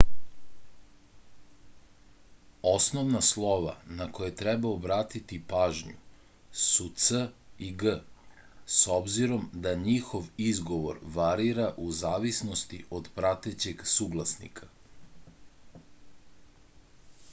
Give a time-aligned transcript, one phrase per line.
[2.69, 5.99] osnovna slova na koje treba obratiti pažnju
[6.61, 7.19] su c
[7.67, 7.93] i g
[8.77, 14.71] s obzirom da njihov izgovor varira u zavisnosti od pratećeg suglasnika